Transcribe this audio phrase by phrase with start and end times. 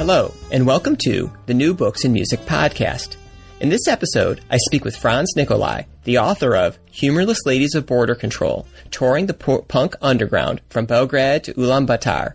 [0.00, 3.16] Hello, and welcome to the New Books and Music podcast.
[3.60, 8.14] In this episode, I speak with Franz Nicolay, the author of Humorless Ladies of Border
[8.14, 12.32] Control, touring the punk underground from Belgrade to Ulaanbaatar.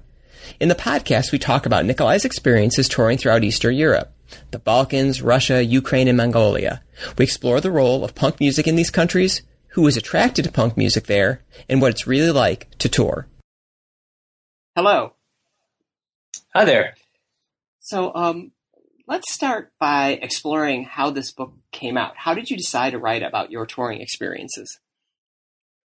[0.60, 4.14] In the podcast, we talk about Nicolay's experiences touring throughout Eastern Europe,
[4.52, 6.84] the Balkans, Russia, Ukraine, and Mongolia.
[7.18, 10.78] We explore the role of punk music in these countries, who is attracted to punk
[10.78, 13.26] music there, and what it's really like to tour.
[14.76, 15.14] Hello.
[16.54, 16.94] Hi there.
[17.86, 18.52] So um,
[19.08, 22.14] let's start by exploring how this book came out.
[22.18, 24.80] How did you decide to write about your touring experiences?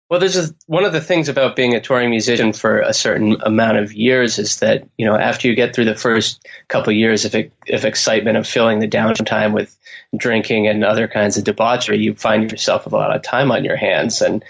[0.07, 3.41] Well, this is one of the things about being a touring musician for a certain
[3.41, 6.97] amount of years is that you know after you get through the first couple of
[6.97, 9.75] years of, of excitement of filling the downtime with
[10.15, 13.65] drinking and other kinds of debauchery, you find yourself with a lot of time on
[13.65, 14.45] your hands, and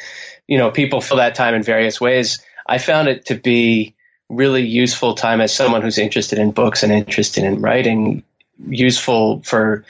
[0.47, 2.45] you know people fill that time in various ways.
[2.67, 3.95] I found it to be
[4.29, 8.23] really useful time as someone who's interested in books and interested in writing,
[8.67, 9.85] useful for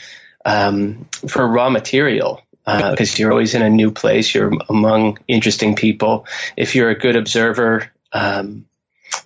[0.45, 4.33] um, for raw material because uh, you're always in a new place.
[4.33, 6.27] You're among interesting people.
[6.57, 8.65] If you're a good observer um,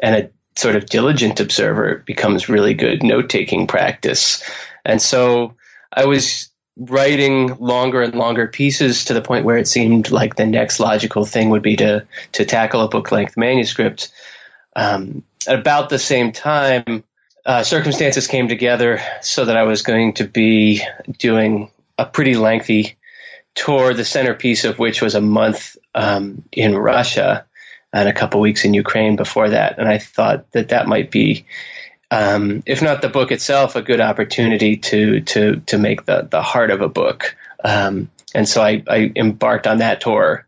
[0.02, 4.44] and a sort of diligent observer, it becomes really good note taking practice.
[4.86, 5.56] And so
[5.92, 10.46] I was writing longer and longer pieces to the point where it seemed like the
[10.46, 14.12] next logical thing would be to to tackle a book length manuscript.
[14.76, 17.04] Um, at about the same time,
[17.46, 20.82] uh, circumstances came together so that I was going to be
[21.18, 22.98] doing a pretty lengthy
[23.56, 27.46] tour, the centerpiece of which was a month um, in Russia
[27.94, 29.78] and a couple weeks in Ukraine before that.
[29.78, 31.46] And I thought that that might be,
[32.10, 36.42] um, if not the book itself, a good opportunity to to to make the the
[36.42, 37.36] heart of a book.
[37.64, 40.48] Um, and so I, I, embarked on that tour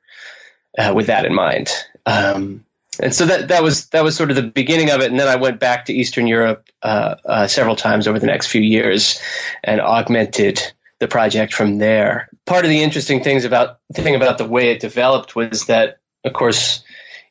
[0.78, 1.70] uh, with that in mind.
[2.06, 2.66] Um,
[3.00, 5.10] and so that that was that was sort of the beginning of it.
[5.10, 8.48] And then I went back to Eastern Europe uh, uh, several times over the next
[8.48, 9.20] few years
[9.64, 10.62] and augmented
[11.00, 12.30] the project from there.
[12.46, 16.34] Part of the interesting things about thing about the way it developed was that, of
[16.34, 16.84] course,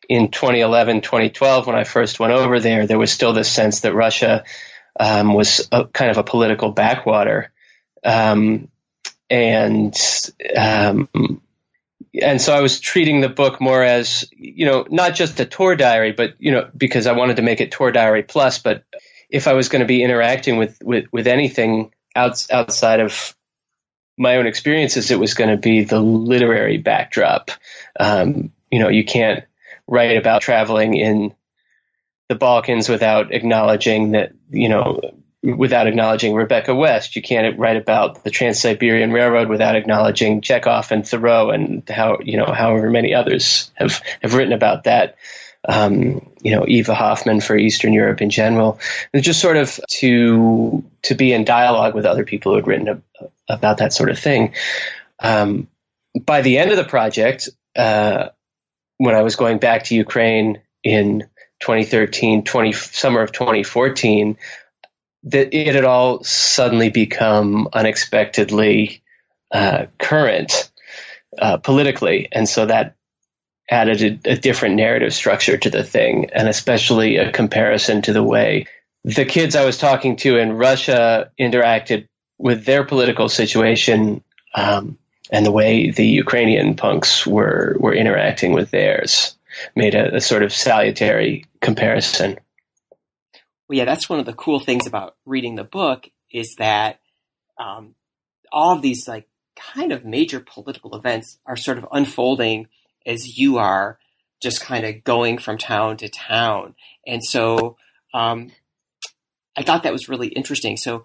[0.08, 3.94] in 2011, 2012, when I first went over there, there was still this sense that
[3.94, 4.44] Russia
[4.98, 7.52] um, was a, kind of a political backwater.
[8.04, 8.68] Um,
[9.30, 9.96] and
[10.56, 11.08] um,
[12.20, 15.76] and so I was treating the book more as, you know, not just a tour
[15.76, 18.84] diary, but, you know, because I wanted to make it tour diary plus, but
[19.30, 23.34] if I was going to be interacting with, with, with anything outs, outside of
[24.18, 27.50] my own experiences, it was going to be the literary backdrop.
[27.98, 29.44] Um, you know, you can't
[29.86, 31.34] write about traveling in
[32.28, 35.00] the Balkans without acknowledging that, you know,
[35.42, 37.16] without acknowledging Rebecca West.
[37.16, 42.36] You can't write about the Trans-Siberian Railroad without acknowledging Chekhov and Theroux and how you
[42.36, 45.16] know however many others have have written about that.
[45.68, 48.80] Um, you know, Eva Hoffman for Eastern Europe in general,
[49.12, 52.88] and just sort of to to be in dialogue with other people who had written
[52.88, 54.54] a, about that sort of thing.
[55.20, 55.68] Um,
[56.26, 58.30] by the end of the project, uh,
[58.98, 61.28] when I was going back to Ukraine in
[61.60, 64.36] 2013, 20, summer of 2014,
[65.24, 69.02] that it had all suddenly become unexpectedly
[69.50, 70.70] uh, current
[71.38, 72.96] uh, politically, and so that
[73.70, 78.22] added a, a, different narrative structure to the thing, and especially a comparison to the
[78.22, 78.66] way
[79.04, 82.06] the kids I was talking to in Russia interacted
[82.38, 84.22] with their political situation,
[84.54, 84.98] um,
[85.30, 89.36] and the way the Ukrainian punks were were interacting with theirs
[89.76, 92.38] made a, a sort of salutary comparison.
[93.72, 97.00] Well, yeah, that's one of the cool things about reading the book is that
[97.58, 97.94] um,
[98.52, 99.26] all of these like
[99.56, 102.66] kind of major political events are sort of unfolding
[103.06, 103.98] as you are
[104.42, 106.74] just kind of going from town to town.
[107.06, 107.78] And so
[108.12, 108.50] um,
[109.56, 110.76] I thought that was really interesting.
[110.76, 111.04] So,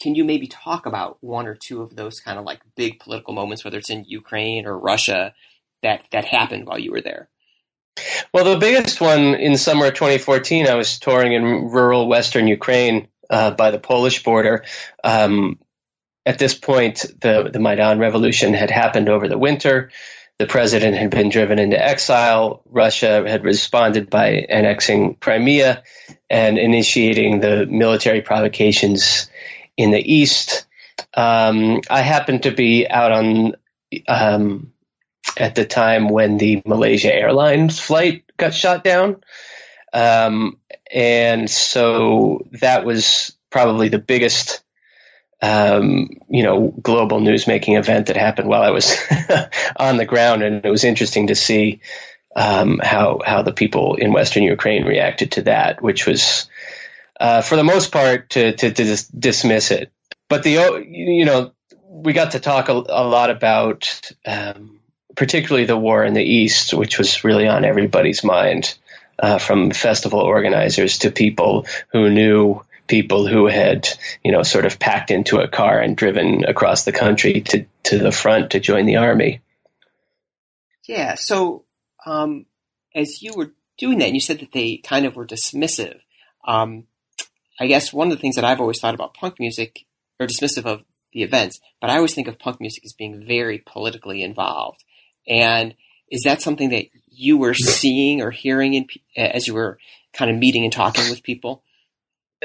[0.00, 3.34] can you maybe talk about one or two of those kind of like big political
[3.34, 5.34] moments, whether it's in Ukraine or Russia,
[5.82, 7.28] that that happened while you were there?
[8.32, 13.08] Well, the biggest one in summer of 2014, I was touring in rural western Ukraine
[13.30, 14.64] uh, by the Polish border.
[15.02, 15.58] Um,
[16.24, 19.90] at this point, the the Maidan revolution had happened over the winter.
[20.38, 22.62] The president had been driven into exile.
[22.66, 25.82] Russia had responded by annexing Crimea
[26.28, 29.30] and initiating the military provocations
[29.76, 30.66] in the east.
[31.14, 33.56] Um, I happened to be out on
[34.08, 34.72] um,
[35.36, 39.22] at the time when the Malaysia Airlines flight got shot down.
[39.92, 40.58] Um,
[40.92, 44.62] and so that was probably the biggest
[45.42, 48.96] um, you know, global news making event that happened while I was
[49.76, 51.80] on the ground, and it was interesting to see
[52.34, 56.48] um, how how the people in Western Ukraine reacted to that, which was,
[57.20, 59.92] uh, for the most part, to to, to dis- dismiss it.
[60.28, 61.52] But the you know
[61.86, 64.75] we got to talk a, a lot about um,
[65.16, 68.76] particularly the war in the East, which was really on everybody's mind,
[69.18, 73.88] uh, from festival organizers to people who knew people who had,
[74.22, 77.98] you know, sort of packed into a car and driven across the country to, to
[77.98, 79.40] the front to join the army.
[80.86, 81.14] Yeah.
[81.16, 81.64] So,
[82.04, 82.46] um,
[82.94, 85.98] as you were doing that, and you said that they kind of were dismissive.
[86.46, 86.84] Um,
[87.58, 89.86] I guess one of the things that I've always thought about punk music,
[90.20, 93.58] or dismissive of the events, but I always think of punk music as being very
[93.58, 94.84] politically involved.
[95.28, 95.74] And
[96.10, 98.86] is that something that you were seeing or hearing in,
[99.16, 99.78] as you were
[100.12, 101.62] kind of meeting and talking with people?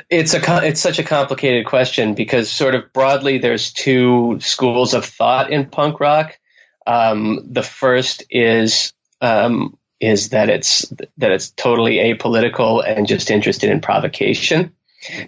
[0.10, 5.06] It's a it's such a complicated question because sort of broadly there's two schools of
[5.06, 6.40] thought in punk rock.
[6.88, 10.88] Um, the first is um, is that it's
[11.18, 14.74] that it's totally apolitical and just interested in provocation.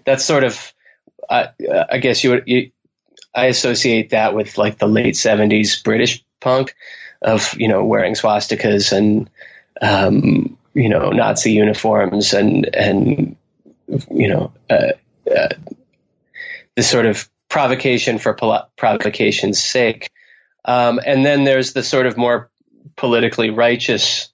[0.05, 0.73] That's sort of
[1.29, 1.47] uh,
[1.89, 2.71] I guess you, you
[3.35, 6.73] I associate that with like the late '70s British punk
[7.23, 9.29] of you know wearing swastikas and
[9.81, 13.35] um, you know Nazi uniforms and and
[13.87, 14.91] you know, uh,
[15.29, 15.49] uh,
[16.75, 18.33] this sort of provocation for
[18.77, 20.09] provocation's sake.
[20.65, 22.49] Um, and then there's the sort of more
[22.95, 24.29] politically righteous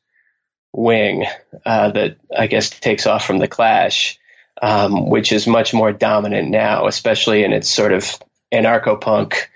[0.71, 1.25] wing
[1.65, 4.19] uh, that I guess takes off from the Clash,
[4.61, 8.17] um, which is much more dominant now, especially in its sort of
[8.53, 9.49] anarcho punk,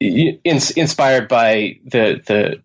[0.00, 0.40] in,
[0.76, 2.62] inspired by the the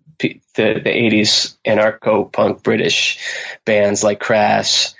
[0.60, 3.18] the, the 80s anarcho punk British
[3.64, 4.94] bands like Crass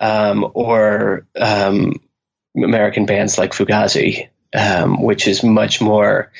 [0.00, 2.00] um, or um,
[2.56, 6.32] American bands like Fugazi, um, which is much more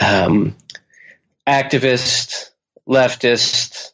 [0.00, 0.56] um,
[1.46, 2.50] activist,
[2.88, 3.92] leftist,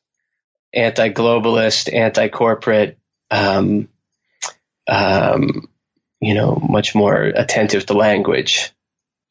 [0.72, 2.98] anti-globalist, anti-corporate.
[3.30, 3.88] Um,
[4.88, 5.68] um,
[6.20, 8.72] you know, much more attentive to language,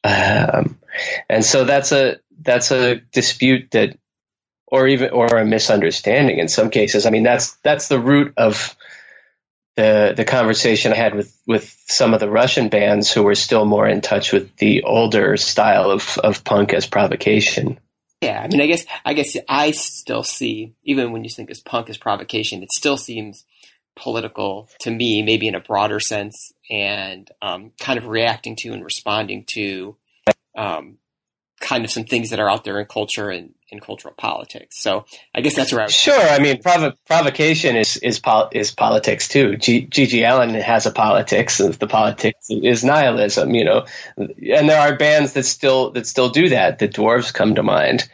[0.04, 3.98] and so that's a that's a dispute that,
[4.76, 7.06] or even or a misunderstanding in some cases.
[7.06, 8.76] I mean, that's that's the root of
[9.78, 13.64] the the conversation I had with with some of the Russian bands who were still
[13.64, 17.80] more in touch with the older style of of punk as provocation.
[18.22, 21.62] Yeah, I mean, I guess I guess I still see even when you think as
[21.62, 23.46] punk as provocation, it still seems
[23.96, 28.84] political to me, maybe in a broader sense, and um, kind of reacting to and
[28.84, 29.96] responding to
[30.58, 30.98] um,
[31.66, 34.80] kind of some things that are out there in culture and in cultural politics.
[34.80, 35.94] So I guess that's where I was.
[35.94, 36.20] Sure.
[36.20, 39.54] I mean, prov- provocation is is pol- is politics too.
[39.54, 41.60] GG Allin has a politics.
[41.60, 43.54] And the politics is nihilism.
[43.56, 46.78] You know, and there are bands that still that still do that.
[46.78, 48.08] The Dwarves come to mind,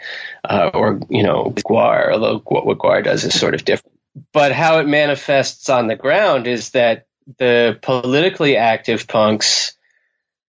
[0.46, 2.13] uh, or you know, Gwar.
[2.13, 3.98] Although what Gwar does is sort of different.
[4.34, 7.05] But how it manifests on the ground is that
[7.38, 9.74] the politically active punks,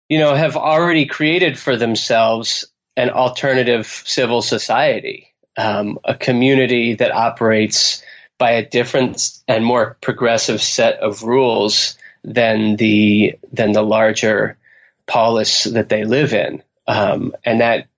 [0.08, 7.12] you know, have already created for themselves an alternative civil society, um, a community that
[7.12, 8.02] operates
[8.38, 14.56] by a different and more progressive set of rules than the than the larger
[15.06, 17.88] polis that they live in, um, and that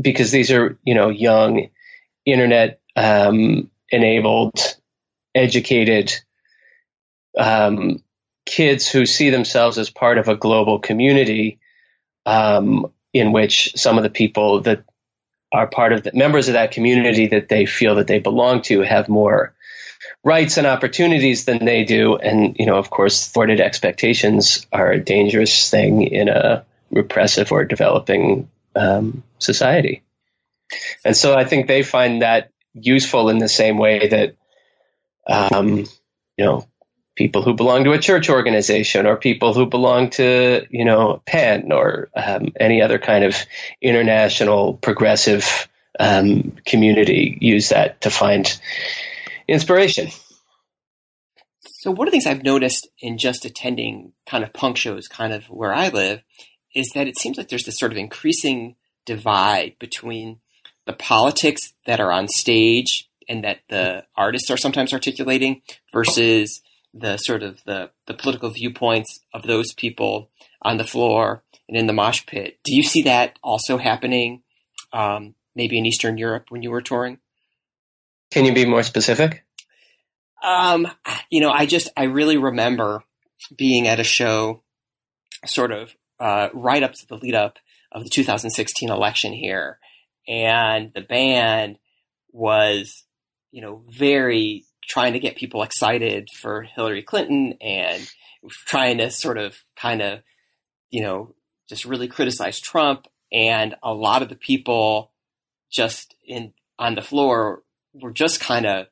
[0.00, 1.68] because these are you know young,
[2.24, 4.76] internet um, enabled,
[5.34, 6.12] educated
[7.38, 8.02] um,
[8.46, 11.58] kids who see themselves as part of a global community
[12.26, 14.84] um, in which some of the people that
[15.52, 18.80] are part of the members of that community that they feel that they belong to
[18.80, 19.54] have more
[20.24, 22.16] rights and opportunities than they do.
[22.16, 27.64] And, you know, of course, thwarted expectations are a dangerous thing in a repressive or
[27.64, 30.02] developing um, society.
[31.04, 34.34] And so I think they find that useful in the same way that,
[35.26, 35.86] um,
[36.36, 36.66] you know,
[37.16, 41.72] people who belong to a church organization or people who belong to, you know, PEN
[41.72, 43.36] or um, any other kind of
[43.80, 45.68] international progressive
[46.00, 48.58] um, community use that to find
[49.46, 50.08] inspiration.
[51.60, 55.32] So one of the things I've noticed in just attending kind of punk shows, kind
[55.32, 56.22] of where I live,
[56.74, 60.40] is that it seems like there's this sort of increasing divide between
[60.86, 66.62] the politics that are on stage and that the artists are sometimes articulating versus
[66.94, 70.30] the sort of the, the political viewpoints of those people
[70.62, 72.58] on the floor and in the mosh pit.
[72.64, 74.42] Do you see that also happening
[74.92, 77.18] um, maybe in Eastern Europe when you were touring?
[78.30, 79.44] Can you be more specific?
[80.42, 80.88] Um,
[81.30, 83.02] you know, I just, I really remember
[83.56, 84.62] being at a show
[85.46, 87.58] sort of uh, right up to the lead up
[87.90, 89.78] of the 2016 election here.
[90.28, 91.78] And the band
[92.30, 93.04] was,
[93.50, 98.06] you know, very trying to get people excited for Hillary Clinton and
[98.66, 100.20] trying to sort of kind of,
[100.90, 101.34] you know,
[101.68, 103.06] just really criticize Trump.
[103.32, 105.10] And a lot of the people
[105.70, 107.62] just in on the floor
[107.94, 108.86] were just kind of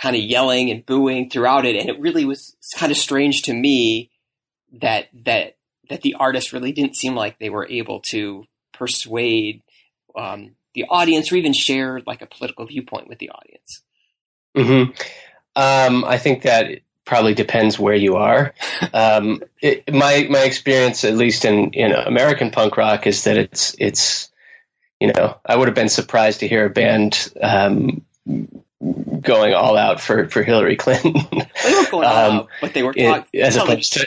[0.00, 3.54] kind of yelling and booing throughout it and it really was kind of strange to
[3.54, 4.10] me
[4.72, 5.56] that that
[5.88, 9.62] that the artists really didn't seem like they were able to persuade
[10.16, 13.82] um, the audience or even share like a political viewpoint with the audience.
[14.56, 14.90] Mm-hmm.
[15.56, 18.54] Um, I think that probably depends where you are.
[18.92, 23.74] Um, it, my my experience, at least in in American punk rock, is that it's
[23.78, 24.30] it's
[25.00, 28.04] you know I would have been surprised to hear a band um,
[29.20, 31.14] going all out for, for Hillary Clinton.
[31.32, 33.40] they weren't going all um, out, but they were talking.
[33.40, 34.06] As opposed to,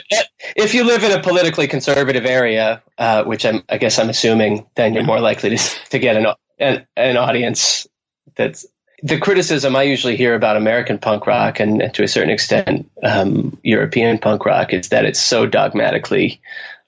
[0.56, 4.66] if you live in a politically conservative area, uh, which I'm, I guess I'm assuming,
[4.76, 5.58] then you're more likely to
[5.90, 6.26] to get an
[6.58, 7.86] an, an audience
[8.36, 8.66] that's
[9.02, 12.90] the criticism I usually hear about American punk rock and, and to a certain extent
[13.02, 16.40] um, European punk rock is that it's so dogmatically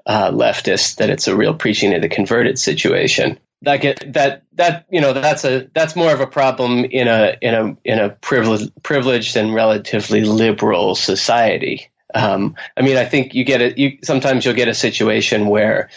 [0.06, 5.00] uh, leftist that it's a real preaching to the converted situation get that that you
[5.00, 8.70] know that's a that's more of a problem in a in a in a privileged
[8.82, 11.90] privileged and relatively liberal society.
[12.12, 13.78] Um, I mean, I think you get it.
[13.78, 15.90] You sometimes you'll get a situation where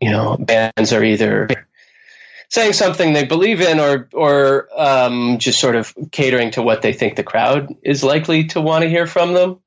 [0.00, 1.48] you know bands are either
[2.52, 6.92] saying something they believe in or or um, just sort of catering to what they
[6.92, 9.58] think the crowd is likely to want to hear from them.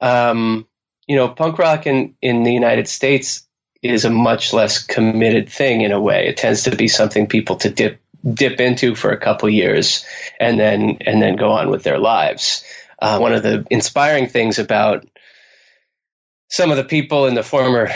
[0.00, 0.66] Um,
[1.06, 3.46] you know, punk rock in in the United States
[3.82, 6.26] is a much less committed thing in a way.
[6.26, 8.00] It tends to be something people to dip
[8.32, 10.06] dip into for a couple years
[10.40, 12.64] and then and then go on with their lives.
[12.98, 15.04] Uh, one of the inspiring things about
[16.48, 17.90] some of the people in the former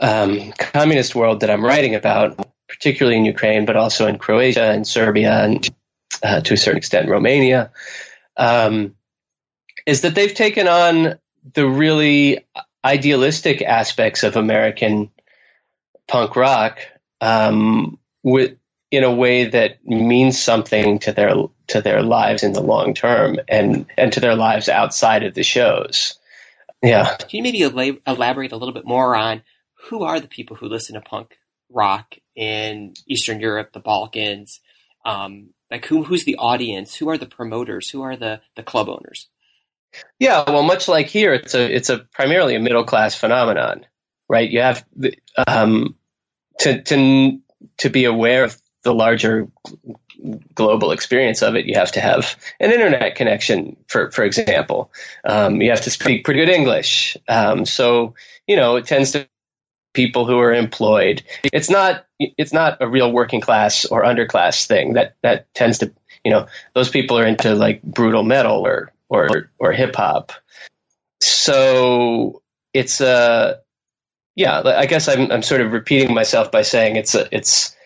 [0.00, 2.46] um, communist world that I'm writing about,
[2.82, 5.70] particularly in Ukraine, but also in Croatia and Serbia and
[6.20, 7.70] uh, to a certain extent Romania,
[8.36, 8.96] um,
[9.86, 11.20] is that they've taken on
[11.54, 12.44] the really
[12.84, 15.12] idealistic aspects of American
[16.08, 16.80] punk rock
[17.20, 18.56] um, with
[18.90, 21.34] in a way that means something to their
[21.68, 25.44] to their lives in the long term and and to their lives outside of the
[25.44, 26.18] shows.
[26.82, 27.14] Yeah.
[27.16, 29.42] Can you maybe elaborate a little bit more on
[29.84, 31.38] who are the people who listen to punk
[31.70, 34.60] rock in Eastern Europe, the Balkans?
[35.04, 36.94] Um, like who who's the audience?
[36.94, 37.88] Who are the promoters?
[37.88, 39.28] Who are the the club owners?
[40.18, 43.86] Yeah, well, much like here, it's a it's a primarily a middle class phenomenon,
[44.28, 44.48] right?
[44.48, 44.84] You have
[45.46, 45.96] um,
[46.60, 47.40] to to
[47.78, 49.48] to be aware of the larger
[50.54, 54.92] global experience of it, you have to have an internet connection, for for example.
[55.24, 57.16] Um, you have to speak pretty good English.
[57.28, 58.14] Um, so
[58.46, 59.28] you know, it tends to
[59.92, 61.22] people who are employed.
[61.52, 64.94] It's not it's not a real working class or underclass thing.
[64.94, 65.92] That that tends to
[66.24, 70.32] you know those people are into like brutal metal or or or hip hop.
[71.20, 73.60] So it's a
[74.34, 77.76] yeah, I guess I'm I'm sort of repeating myself by saying it's a, it's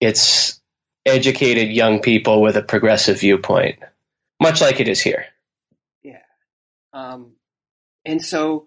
[0.00, 0.60] it's
[1.04, 3.78] educated young people with a progressive viewpoint,
[4.40, 5.26] much like it is here.
[6.02, 6.22] Yeah,
[6.92, 7.32] um,
[8.04, 8.66] and so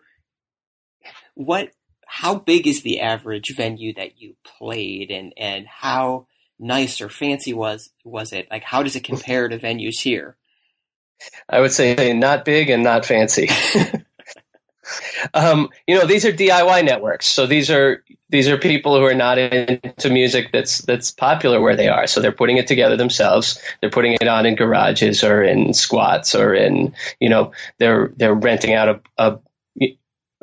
[1.34, 1.72] what?
[2.16, 7.52] How big is the average venue that you played, and and how nice or fancy
[7.52, 8.48] was was it?
[8.50, 10.38] Like, how does it compare to venues here?
[11.50, 13.50] I would say not big and not fancy.
[15.34, 17.26] um, you know, these are DIY networks.
[17.26, 21.76] So these are these are people who are not into music that's that's popular where
[21.76, 22.08] they are.
[22.08, 23.60] So they're putting it together themselves.
[23.82, 28.34] They're putting it on in garages or in squats or in you know they're they're
[28.34, 29.40] renting out a, a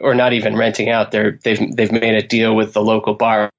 [0.02, 1.11] or not even renting out.
[1.11, 3.50] They're they've they've made a deal with the local bar.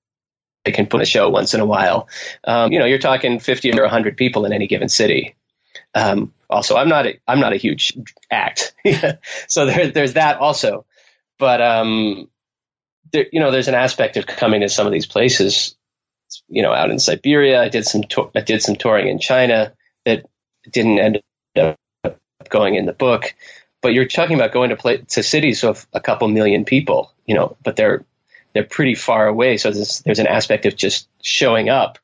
[0.66, 2.08] They can put a show once in a while.
[2.44, 5.36] Um, you know, you're talking 50 or 100 people in any given city.
[5.94, 7.94] Um, Also, I'm not a, I'm not a huge
[8.32, 8.74] act,
[9.48, 10.86] so there, there's that also.
[11.40, 12.30] But um,
[13.12, 15.76] there, you know, there's an aspect of coming to some of these places.
[16.48, 18.04] You know, out in Siberia, I did some
[18.36, 19.74] I did some touring in China
[20.06, 20.26] that
[20.70, 21.22] didn't end
[21.58, 21.78] up
[22.50, 23.36] going in the book.
[23.84, 27.36] But you're talking about going to play, to cities of a couple million people, you
[27.36, 28.04] know, but they're
[28.54, 29.58] they're pretty far away.
[29.58, 32.00] So there's, there's an aspect of just showing up.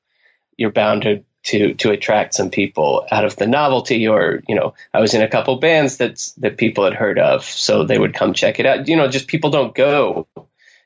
[0.57, 4.73] You're bound to to to attract some people out of the novelty or you know
[4.93, 8.13] i was in a couple bands that that people had heard of so they would
[8.13, 10.27] come check it out you know just people don't go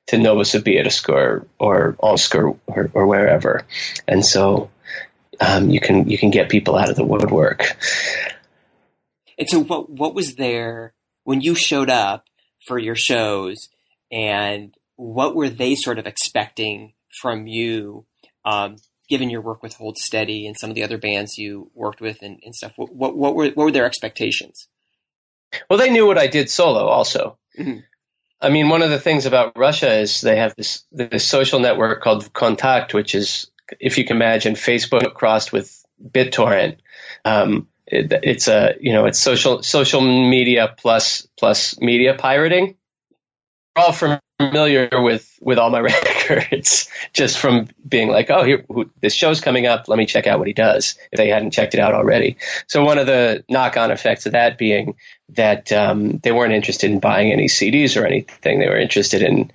[0.05, 3.65] to novosibirsk or or omsk or, or, or wherever
[4.07, 4.69] and so
[5.41, 7.75] um, you can you can get people out of the woodwork
[9.37, 12.25] and so what what was there when you showed up
[12.65, 13.69] for your shows
[14.11, 18.05] and what were they sort of expecting from you
[18.45, 18.77] um,
[19.09, 22.21] given your work with Hold Steady and some of the other bands you worked with
[22.21, 24.67] and, and stuff, what, what, what, were what were their expectations?
[25.69, 27.37] Well, they knew what I did solo, also.
[27.59, 27.79] Mm-hmm.
[28.41, 32.01] I mean, one of the things about Russia is they have this this social network
[32.01, 33.49] called Kontakt, which is,
[33.79, 36.77] if you can imagine, Facebook crossed with BitTorrent.
[37.23, 42.75] Um, it, it's a you know it's social social media plus plus media pirating.
[43.75, 45.79] We're all familiar with with all my
[46.27, 49.87] records just from being like, oh, here, who, this show's coming up.
[49.87, 52.37] Let me check out what he does if they hadn't checked it out already.
[52.67, 54.95] So one of the knock on effects of that being
[55.29, 58.59] that um, they weren't interested in buying any CDs or anything.
[58.59, 59.51] They were interested in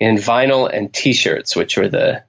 [0.00, 2.24] in vinyl and T-shirts, which were the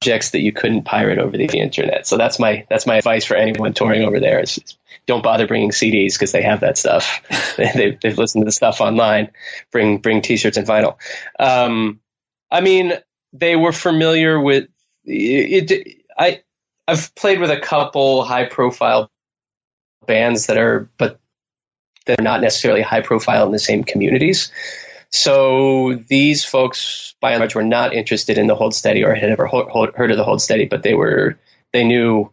[0.00, 2.06] objects that you couldn't pirate over the internet.
[2.06, 4.60] So that's my that's my advice for anyone touring over there is
[5.06, 7.22] don't bother bringing CDs because they have that stuff.
[7.56, 9.30] they, have listened to the stuff online.
[9.72, 10.96] Bring bring T-shirts and vinyl.
[11.38, 12.00] Um,
[12.50, 12.94] I mean,
[13.32, 14.68] they were familiar with
[15.04, 16.02] it, it.
[16.16, 16.42] I
[16.86, 19.10] I've played with a couple high profile
[20.06, 21.18] bands that are, but
[22.06, 24.52] they're not necessarily high profile in the same communities.
[25.10, 29.30] So these folks, by and large, were not interested in the Hold Steady or had
[29.30, 31.38] ever heard of the Hold Steady, but they were
[31.72, 32.32] they knew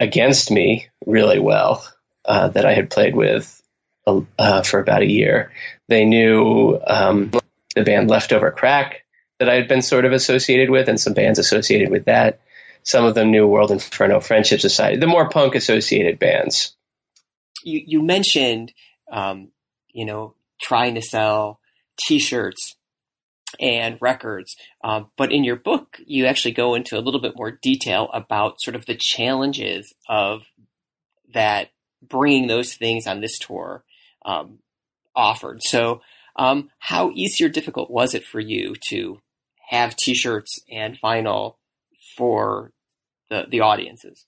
[0.00, 1.86] against me really well
[2.24, 3.62] uh, that I had played with
[4.38, 5.52] uh, for about a year.
[5.88, 7.30] They knew um,
[7.74, 9.04] the band Leftover Crack
[9.38, 12.40] that I had been sort of associated with, and some bands associated with that.
[12.82, 16.76] Some of them knew World Inferno, Friendship Society, the more punk associated bands.
[17.62, 18.72] You, you mentioned,
[19.10, 19.48] um,
[19.92, 21.60] you know, trying to sell
[21.98, 22.76] T-shirts
[23.60, 24.56] and records.
[24.82, 28.60] Um, but in your book, you actually go into a little bit more detail about
[28.60, 30.42] sort of the challenges of
[31.32, 31.70] that
[32.02, 33.84] bringing those things on this tour
[34.24, 34.58] um,
[35.14, 35.60] offered.
[35.62, 36.00] So,
[36.36, 39.20] um, how easy or difficult was it for you to
[39.68, 41.56] have T-shirts and vinyl
[42.16, 42.72] for
[43.30, 44.26] the the audiences?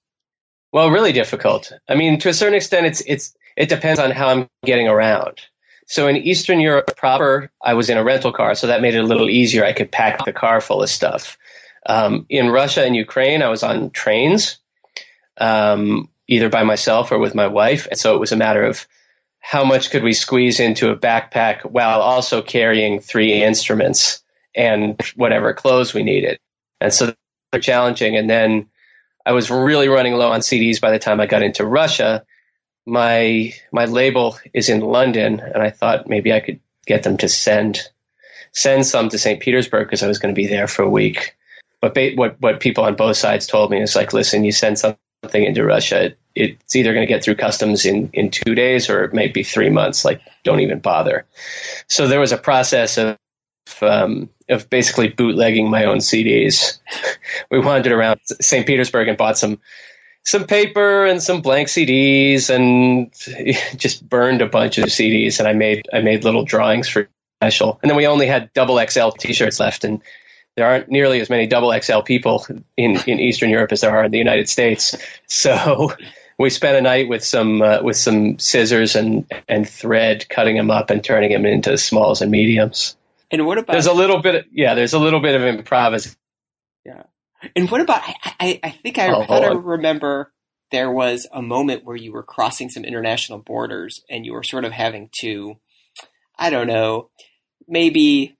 [0.72, 1.72] Well, really difficult.
[1.88, 5.40] I mean, to a certain extent, it's it's it depends on how I'm getting around.
[5.86, 9.04] So in Eastern Europe proper, I was in a rental car, so that made it
[9.04, 9.64] a little easier.
[9.64, 11.38] I could pack the car full of stuff.
[11.86, 14.58] Um, in Russia and Ukraine, I was on trains,
[15.38, 17.86] um, either by myself or with my wife.
[17.88, 18.86] And so it was a matter of
[19.38, 24.24] how much could we squeeze into a backpack while also carrying three instruments
[24.56, 26.40] and whatever clothes we needed.
[26.80, 27.14] And so
[27.52, 28.16] they're challenging.
[28.16, 28.66] And then
[29.24, 32.24] I was really running low on CDs by the time I got into Russia
[32.86, 37.28] my my label is in London, and I thought maybe I could get them to
[37.28, 37.80] send
[38.52, 39.40] send some to St.
[39.40, 41.36] Petersburg because I was going to be there for a week.
[41.80, 44.78] But ba- what what people on both sides told me is like, listen, you send
[44.78, 48.88] something into Russia, it, it's either going to get through customs in in two days
[48.88, 50.04] or it may be three months.
[50.04, 51.26] Like, don't even bother.
[51.88, 53.18] So there was a process of
[53.82, 56.78] um, of basically bootlegging my own CDs.
[57.50, 58.66] we wandered around St.
[58.66, 59.58] Petersburg and bought some
[60.26, 63.12] some paper and some blank CDs and
[63.78, 67.08] just burned a bunch of CDs and I made I made little drawings for
[67.40, 67.78] special.
[67.80, 70.02] And then we only had double XL t-shirts left and
[70.56, 72.44] there aren't nearly as many double XL people
[72.76, 74.96] in, in Eastern Europe as there are in the United States.
[75.28, 75.92] So
[76.38, 80.70] we spent a night with some uh, with some scissors and and thread cutting them
[80.70, 82.96] up and turning them into smalls and mediums.
[83.30, 86.16] And what about There's a little bit of, yeah, there's a little bit of improvisation.
[86.84, 87.02] Yeah.
[87.54, 88.02] And what about?
[88.40, 90.32] I, I think I, oh, thought I remember
[90.70, 94.64] there was a moment where you were crossing some international borders and you were sort
[94.64, 95.54] of having to,
[96.38, 97.10] I don't know,
[97.68, 98.36] maybe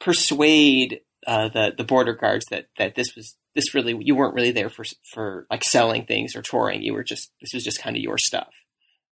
[0.00, 4.52] persuade uh, the the border guards that that this was this really you weren't really
[4.52, 6.82] there for for like selling things or touring.
[6.82, 8.48] You were just this was just kind of your stuff.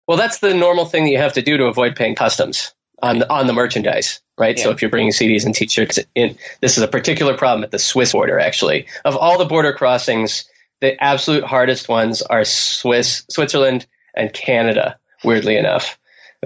[0.09, 3.19] Well, that's the normal thing that you have to do to avoid paying customs on
[3.21, 4.57] the, on the merchandise, right?
[4.57, 4.65] Yeah.
[4.65, 7.79] So if you're bringing CDs and T-shirts in, this is a particular problem at the
[7.79, 8.39] Swiss border.
[8.39, 10.49] Actually, of all the border crossings,
[10.81, 14.99] the absolute hardest ones are Swiss, Switzerland, and Canada.
[15.25, 15.99] Weirdly enough,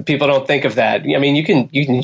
[0.04, 1.02] people don't think of that.
[1.02, 2.02] I mean, you can you can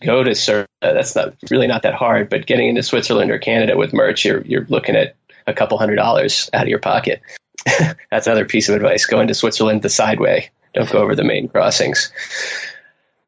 [0.00, 0.68] go to Serbia.
[0.80, 2.28] That's not really not that hard.
[2.28, 5.96] But getting into Switzerland or Canada with merch, you're you're looking at a couple hundred
[5.96, 7.22] dollars out of your pocket.
[8.10, 9.06] That's another piece of advice.
[9.06, 10.50] Go into Switzerland the side way.
[10.74, 12.12] Don't go over the main crossings.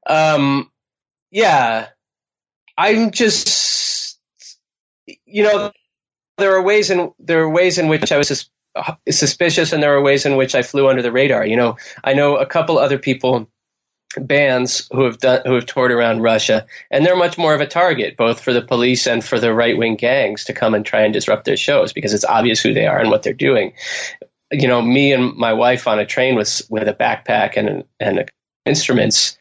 [0.06, 0.70] Um,
[1.30, 1.88] yeah,
[2.76, 4.18] I'm just,
[5.26, 5.72] you know,
[6.38, 8.50] there are ways in there are ways in which I was sus-
[9.08, 11.46] suspicious, and there are ways in which I flew under the radar.
[11.46, 13.48] You know, I know a couple other people
[14.20, 17.66] bands who have done who have toured around Russia, and they're much more of a
[17.66, 21.02] target, both for the police and for the right wing gangs to come and try
[21.02, 23.72] and disrupt their shows because it's obvious who they are and what they're doing.
[24.50, 28.30] You know, me and my wife on a train with with a backpack and and
[28.64, 29.36] instruments,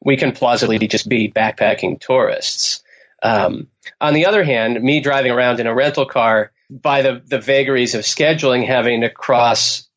[0.00, 2.82] we can plausibly just be backpacking tourists.
[3.22, 3.68] Um,
[4.00, 7.94] on the other hand, me driving around in a rental car by the the vagaries
[7.94, 9.88] of scheduling, having to cross,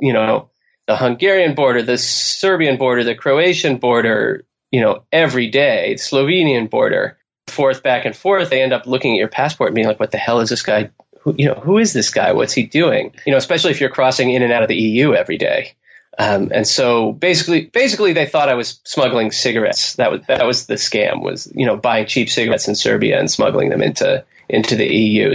[0.00, 0.50] you know,
[0.86, 6.68] the Hungarian border, the Serbian border, the Croatian border, you know, every day, the Slovenian
[6.68, 10.00] border, forth back and forth, they end up looking at your passport and being like,
[10.00, 10.90] what the hell is this guy?
[11.20, 12.32] Who, you know, who is this guy?
[12.32, 13.14] What's he doing?
[13.26, 15.74] You know, especially if you're crossing in and out of the EU every day.
[16.18, 19.94] Um, and so basically, basically, they thought I was smuggling cigarettes.
[19.94, 21.22] That was that was the scam.
[21.22, 25.34] Was you know buying cheap cigarettes in Serbia and smuggling them into into the EU.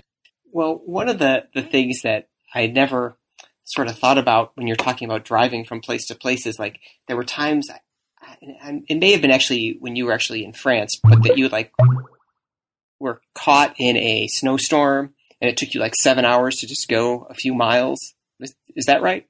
[0.52, 3.16] Well, one of the the things that I never
[3.64, 6.80] sort of thought about when you're talking about driving from place to place is like
[7.08, 7.70] there were times
[8.42, 11.72] it may have been actually when you were actually in France, but that you like
[13.00, 17.26] were caught in a snowstorm and it took you like seven hours to just go
[17.30, 18.16] a few miles.
[18.40, 19.28] Is, is that right?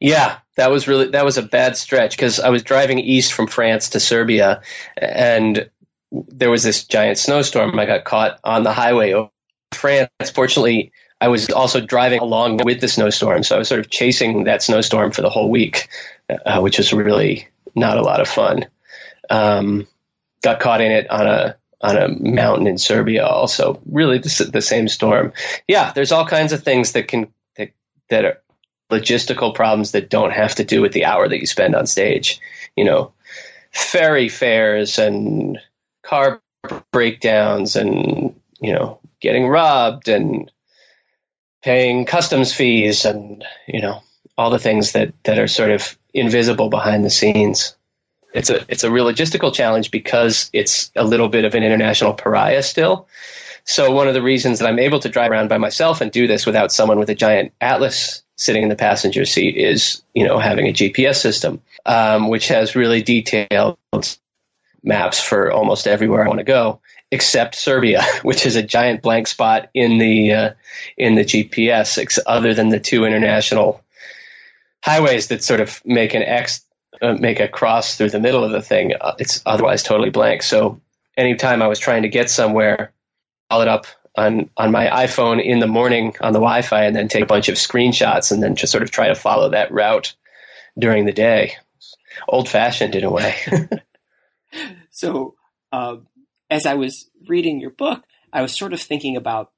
[0.00, 3.46] Yeah, that was really that was a bad stretch because I was driving east from
[3.46, 4.62] France to Serbia,
[4.96, 5.70] and
[6.10, 7.78] there was this giant snowstorm.
[7.78, 9.30] I got caught on the highway over
[9.72, 10.10] France.
[10.34, 10.90] Fortunately,
[11.20, 14.60] I was also driving along with the snowstorm, so I was sort of chasing that
[14.60, 15.88] snowstorm for the whole week,
[16.28, 18.66] uh, which was really not a lot of fun.
[19.30, 19.86] Um,
[20.42, 24.60] got caught in it on a on a mountain in Serbia, also really the, the,
[24.60, 25.32] same storm.
[25.68, 27.70] Yeah, there's all kinds of things that can that,
[28.10, 28.42] that are
[28.90, 32.40] logistical problems that don't have to do with the hour that you spend on stage.
[32.76, 33.12] You know,
[33.70, 35.58] ferry fares and
[36.02, 36.40] car
[36.90, 40.50] breakdowns and you know getting robbed and
[41.62, 44.02] paying customs fees and you know
[44.36, 47.76] all the things that that are sort of invisible behind the scenes.
[48.34, 52.14] It's a it's a real logistical challenge because it's a little bit of an international
[52.14, 53.08] pariah still.
[53.64, 56.26] So one of the reasons that I'm able to drive around by myself and do
[56.26, 60.38] this without someone with a giant atlas sitting in the passenger seat is you know
[60.38, 63.76] having a GPS system, um, which has really detailed
[64.82, 69.26] maps for almost everywhere I want to go except Serbia, which is a giant blank
[69.26, 70.50] spot in the uh,
[70.96, 73.82] in the GPS, other than the two international
[74.82, 76.64] highways that sort of make an X,
[77.02, 78.92] uh, make a cross through the middle of the thing.
[78.98, 80.42] Uh, it's otherwise totally blank.
[80.42, 80.80] So
[81.16, 82.92] anytime I was trying to get somewhere,
[83.50, 83.86] call it up
[84.18, 87.48] on on my iPhone in the morning on the Wi-Fi, and then take a bunch
[87.48, 90.14] of screenshots, and then just sort of try to follow that route
[90.78, 91.54] during the day.
[92.28, 93.36] Old fashioned in a way.
[94.90, 95.34] so.
[95.70, 96.06] Um,
[96.50, 99.52] as I was reading your book, I was sort of thinking about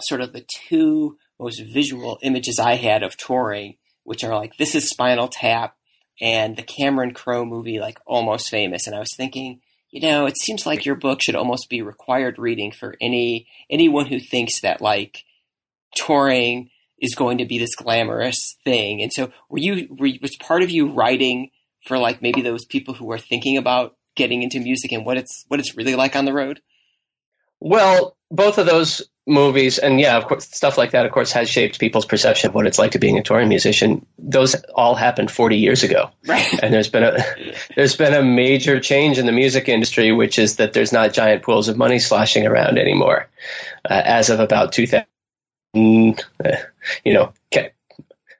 [0.00, 4.74] sort of the two most visual images I had of touring, which are like this
[4.74, 5.76] is Spinal Tap
[6.20, 8.86] and the Cameron Crowe movie, like Almost Famous.
[8.86, 12.38] And I was thinking, you know, it seems like your book should almost be required
[12.38, 15.24] reading for any anyone who thinks that like
[15.94, 19.02] touring is going to be this glamorous thing.
[19.02, 21.50] And so, were you were, was part of you writing
[21.86, 25.44] for like maybe those people who are thinking about getting into music and what it's
[25.48, 26.60] what it's really like on the road?
[27.60, 31.48] Well, both of those movies, and yeah, of course, stuff like that, of course, has
[31.48, 34.06] shaped people's perception of what it's like to being a touring musician.
[34.18, 36.46] Those all happened 40 years ago, right.
[36.62, 37.18] and there's been a
[37.76, 41.42] there's been a major change in the music industry, which is that there's not giant
[41.42, 43.28] pools of money sloshing around anymore.
[43.88, 45.06] Uh, as of about 2000,
[45.74, 46.56] uh,
[47.04, 47.32] you know,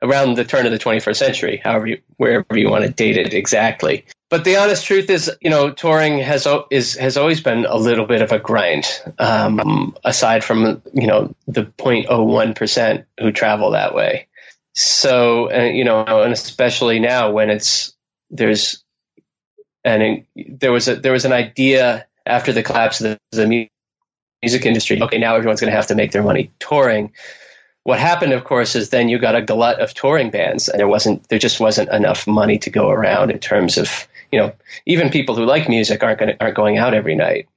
[0.02, 3.34] around the turn of the 21st century, however you, wherever you want to date it
[3.34, 7.76] exactly but the honest truth is, you know, touring has is has always been a
[7.76, 8.84] little bit of a grind.
[9.18, 14.26] Um, aside from you know the 0.01 percent who travel that way,
[14.74, 17.94] so uh, you know, and especially now when it's
[18.30, 18.82] there's
[19.84, 23.68] and there was a there was an idea after the collapse of the, the
[24.42, 25.00] music industry.
[25.00, 27.12] Okay, now everyone's going to have to make their money touring
[27.86, 30.88] what happened, of course, is then you got a glut of touring bands, and there
[30.88, 34.52] wasn't there just wasn't enough money to go around in terms of you know
[34.86, 37.48] even people who like music aren't going aren't going out every night.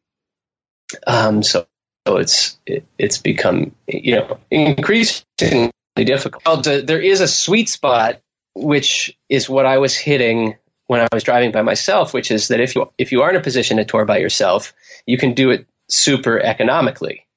[1.05, 1.67] Um, so
[2.08, 6.63] so it's it, it's become you know increasingly difficult.
[6.63, 8.21] There is a sweet spot
[8.55, 10.55] which is what I was hitting
[10.88, 13.36] when I was driving by myself, which is that if you if you are in
[13.36, 14.73] a position to tour by yourself,
[15.05, 17.27] you can do it super economically.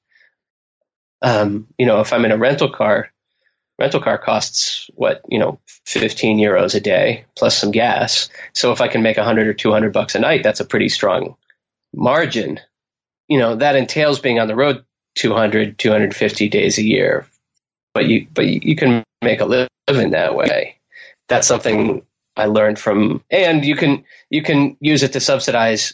[1.21, 3.12] Um, you know, if I'm in a rental car,
[3.79, 8.29] rental car costs what you know 15 euros a day plus some gas.
[8.53, 11.35] So if I can make 100 or 200 bucks a night, that's a pretty strong
[11.93, 12.59] margin.
[13.27, 17.27] You know, that entails being on the road 200, 250 days a year,
[17.93, 20.77] but you but you can make a living that way.
[21.29, 22.05] That's something
[22.35, 25.93] I learned from, and you can you can use it to subsidize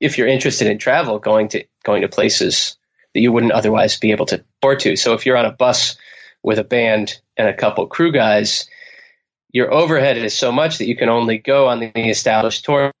[0.00, 2.76] if you're interested in travel, going to going to places
[3.14, 4.96] that you wouldn't otherwise be able to afford to.
[4.96, 5.96] So if you're on a bus
[6.42, 8.68] with a band and a couple crew guys,
[9.52, 12.92] your overhead is so much that you can only go on the established tour.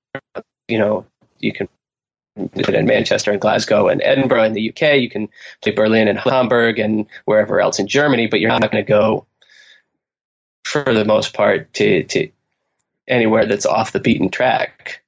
[0.68, 1.06] You know,
[1.38, 1.68] you can
[2.36, 4.98] do it in Manchester and Glasgow and Edinburgh in the UK.
[4.98, 5.28] You can
[5.62, 9.26] play Berlin and Hamburg and wherever else in Germany, but you're not going to go
[10.64, 12.30] for the most part to, to
[13.08, 15.02] anywhere that's off the beaten track.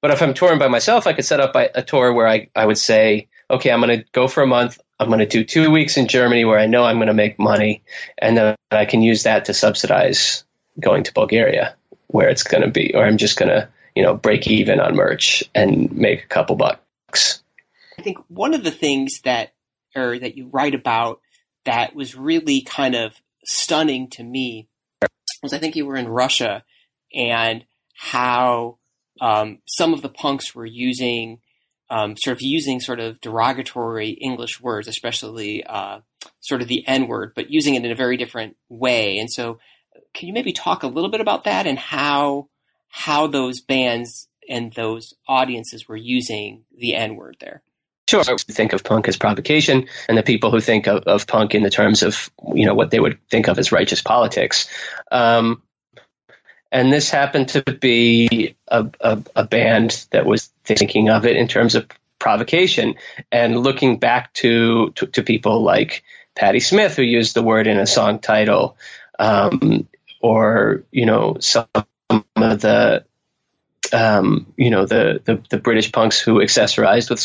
[0.00, 2.66] But if I'm touring by myself, I could set up a tour where I, I
[2.66, 4.78] would say, okay, I'm going to go for a month.
[5.04, 7.38] I'm going to do two weeks in Germany where I know I'm going to make
[7.38, 7.82] money,
[8.18, 10.44] and then I can use that to subsidize
[10.80, 11.76] going to Bulgaria
[12.08, 14.96] where it's going to be, or I'm just going to you know, break even on
[14.96, 17.42] merch and make a couple bucks.
[17.98, 19.54] I think one of the things that,
[19.94, 21.20] or that you write about
[21.64, 23.14] that was really kind of
[23.44, 24.68] stunning to me
[25.42, 26.64] was I think you were in Russia
[27.14, 27.64] and
[27.94, 28.78] how
[29.20, 31.38] um, some of the punks were using
[31.90, 36.00] um, sort of using sort of derogatory English words, especially uh,
[36.40, 39.18] sort of the N word, but using it in a very different way.
[39.18, 39.58] And so,
[40.12, 42.48] can you maybe talk a little bit about that and how
[42.88, 47.62] how those bands and those audiences were using the N word there.
[48.08, 51.62] Sure, think of punk as provocation, and the people who think of, of, punk in
[51.62, 54.68] the terms of you know what they would think of as righteous politics.
[55.10, 55.62] Um,
[56.74, 61.46] and this happened to be a, a, a, band that was thinking of it in
[61.46, 61.86] terms of
[62.18, 62.96] provocation
[63.30, 66.02] and looking back to, to, to people like
[66.34, 68.76] Patti Smith, who used the word in a song title,
[69.20, 69.86] um,
[70.20, 71.68] or you know some
[72.10, 73.04] of the
[73.92, 77.20] um, you know the, the, the British punks who accessorized with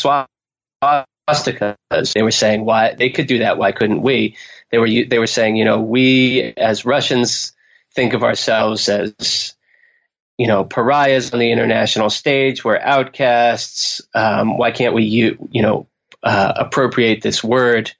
[1.28, 2.12] swastikas.
[2.12, 3.58] They were saying why they could do that.
[3.58, 4.36] Why couldn't we?
[4.70, 7.52] They were they were saying you know we as Russians
[7.94, 9.54] think of ourselves as
[10.38, 12.64] you know pariahs on the international stage.
[12.64, 14.00] We're outcasts.
[14.14, 15.86] Um, why can't we you you know
[16.22, 17.92] uh, appropriate this word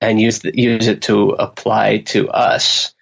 [0.00, 2.94] and use the, use it to apply to us?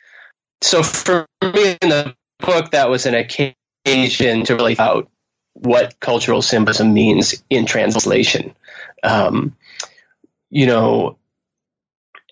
[0.60, 5.08] So for me in the book, that was an occasion to really out
[5.54, 8.54] what cultural symbolism means in translation.
[9.02, 9.56] Um,
[10.50, 11.18] you know,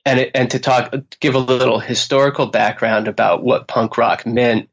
[0.07, 4.71] and and to talk, give a little historical background about what punk rock meant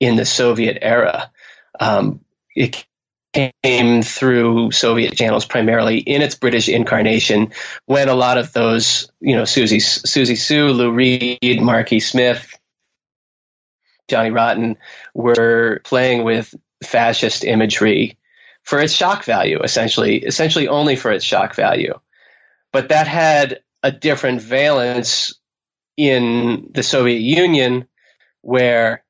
[0.00, 1.30] in the Soviet era.
[1.78, 2.20] Um,
[2.54, 2.84] it
[3.32, 7.52] came through Soviet channels primarily in its British incarnation
[7.86, 12.58] when a lot of those, you know, Susie, Siouxsie Sioux, Lou Reed, Marky Smith,
[14.08, 14.76] Johnny Rotten
[15.14, 18.18] were playing with fascist imagery
[18.64, 21.98] for its shock value, essentially, essentially only for its shock value.
[22.72, 25.34] But that had a different valence
[25.96, 27.86] in the Soviet Union,
[28.40, 29.04] where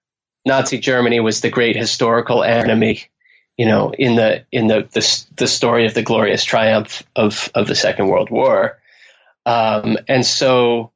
[0.44, 3.04] Nazi Germany was the great historical enemy,
[3.56, 7.66] you know, in the in the the, the story of the glorious triumph of of
[7.66, 8.78] the Second World War.
[9.44, 10.92] Um, and so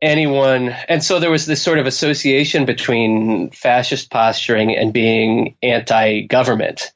[0.00, 6.92] anyone and so there was this sort of association between fascist posturing and being anti-government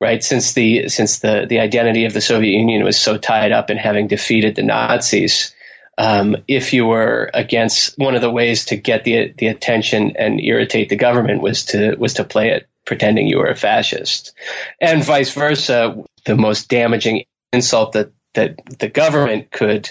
[0.00, 0.22] right?
[0.22, 3.76] Since the since the the identity of the soviet union was so tied up in
[3.76, 5.54] having defeated the nazis
[5.98, 10.40] um, if you were against one of the ways to get the the attention and
[10.40, 14.32] irritate the government was to was to play it pretending you were a fascist.
[14.80, 19.90] And vice versa the most damaging insult that that the government could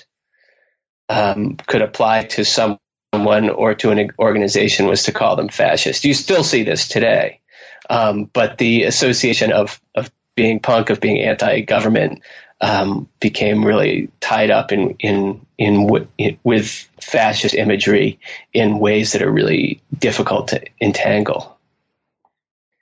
[1.10, 2.80] um, could apply to someone
[3.50, 6.06] or to an organization was to call them fascist.
[6.06, 7.37] You still see this today,
[7.90, 12.22] um, but the association of of being punk, of being anti-government,
[12.62, 16.70] um, became really tied up in in in, in with
[17.02, 18.20] fascist imagery
[18.54, 21.58] in ways that are really difficult to entangle.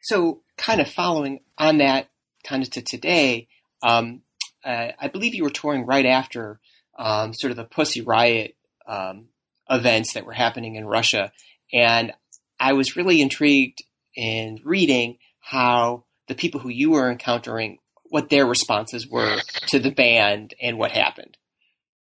[0.02, 2.10] So, kind of following on that,
[2.44, 3.48] kind of to today,
[3.82, 4.22] um,
[4.64, 6.60] uh, I believe you were touring right after
[6.98, 8.56] um, sort of the Pussy Riot
[8.88, 9.28] um,
[9.70, 11.32] events that were happening in Russia.
[11.74, 12.14] And
[12.60, 13.84] I was really intrigued
[14.16, 19.92] in reading how the people who you were encountering, what their responses were to the
[19.92, 21.38] band and what happened.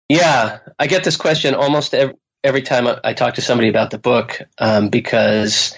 [0.10, 3.97] Yeah, I get this question almost every, every time I, talk to somebody about the
[3.97, 5.76] book um, because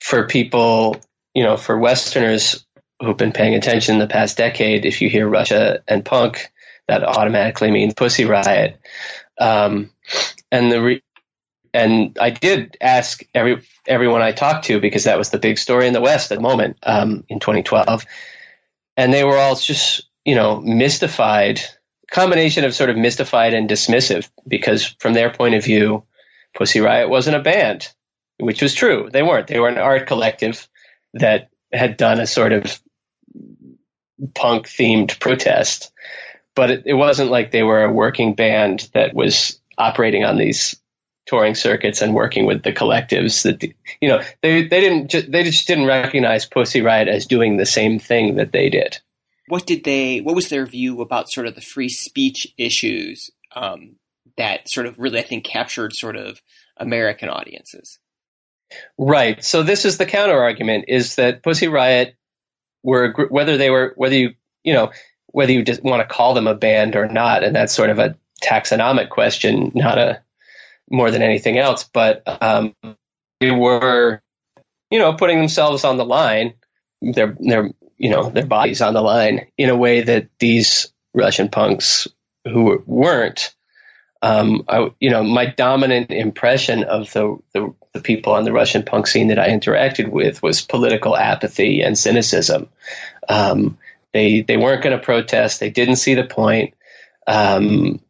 [0.00, 1.00] for people,
[1.34, 2.64] you know, for Westerners
[3.00, 6.50] who've been paying attention in the past decade, if you hear Russia and punk,
[6.88, 8.78] that automatically means Pussy Riot.
[9.38, 9.90] Um,
[10.50, 11.02] and the re-
[11.76, 15.86] and I did ask every everyone I talked to because that was the big story
[15.86, 18.04] in the West at the moment um, in 2012,
[18.96, 21.60] and they were all just you know mystified,
[22.10, 26.04] combination of sort of mystified and dismissive because from their point of view,
[26.56, 27.92] Pussy Riot wasn't a band,
[28.38, 29.10] which was true.
[29.12, 29.46] They weren't.
[29.46, 30.66] They were an art collective
[31.12, 32.80] that had done a sort of
[34.34, 35.92] punk themed protest,
[36.54, 40.80] but it, it wasn't like they were a working band that was operating on these
[41.26, 43.62] touring circuits and working with the collectives that
[44.00, 47.66] you know they they didn't ju- they just didn't recognize Pussy Riot as doing the
[47.66, 48.98] same thing that they did.
[49.48, 50.20] What did they?
[50.20, 53.96] What was their view about sort of the free speech issues um,
[54.36, 56.40] that sort of really I think captured sort of
[56.76, 57.98] American audiences?
[58.98, 59.44] Right.
[59.44, 62.16] So this is the counter argument: is that Pussy Riot
[62.82, 64.34] were whether they were whether you
[64.64, 64.90] you know
[65.26, 67.98] whether you just want to call them a band or not, and that's sort of
[67.98, 70.22] a taxonomic question, not a
[70.90, 71.84] more than anything else.
[71.84, 72.74] But um,
[73.40, 74.22] they were,
[74.90, 76.54] you know, putting themselves on the line,
[77.00, 81.48] their their you know their bodies on the line in a way that these Russian
[81.48, 82.08] punks
[82.44, 83.54] who weren't.
[84.22, 88.82] Um, I, you know, my dominant impression of the, the, the people on the Russian
[88.82, 92.68] punk scene that I interacted with was political apathy and cynicism.
[93.28, 93.78] Um,
[94.12, 95.60] they they weren't going to protest.
[95.60, 96.74] They didn't see the point.
[97.26, 98.00] Um,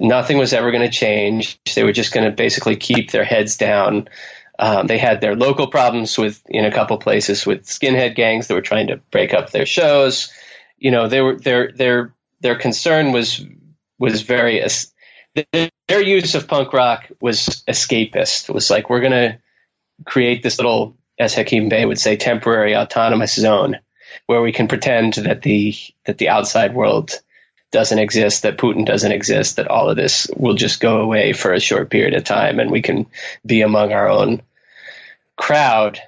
[0.00, 1.58] nothing was ever going to change.
[1.74, 4.08] They were just going to basically keep their heads down.
[4.58, 8.54] Um, they had their local problems with in a couple places with skinhead gangs that
[8.54, 10.32] were trying to break up their shows.
[10.78, 13.44] You know, they were their their their concern was
[13.98, 14.64] was very
[15.88, 18.48] their use of punk rock was escapist.
[18.48, 19.38] It was like we're going to
[20.04, 23.78] create this little, as Hakim Bey would say, temporary autonomous zone
[24.26, 25.74] where we can pretend that the
[26.06, 27.20] that the outside world
[27.74, 31.52] doesn't exist, that Putin doesn't exist, that all of this will just go away for
[31.52, 33.06] a short period of time and we can
[33.44, 34.42] be among our own
[35.36, 36.00] crowd,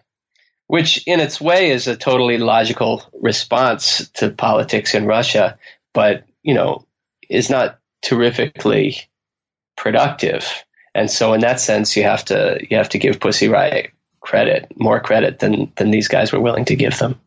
[0.69, 5.59] which in its way is a totally logical response to politics in Russia,
[5.93, 6.87] but, you know,
[7.29, 9.03] is not terrifically
[9.77, 10.49] productive.
[10.95, 14.73] And so in that sense you have to you have to give Pussy Riot credit,
[14.77, 17.21] more credit than than these guys were willing to give them.